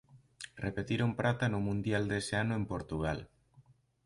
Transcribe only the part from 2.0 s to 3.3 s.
dese ano en Portugal.